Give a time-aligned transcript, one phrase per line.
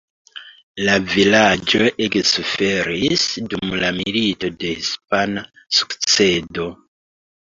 [0.85, 5.43] La vilaĝo ege suferis dum la Milito de hispana
[5.81, 6.67] sukcedo.